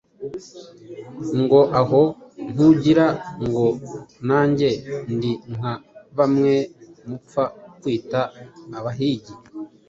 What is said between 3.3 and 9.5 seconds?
ngo nange ndi nka bamwe mupfa kwita abahigi!”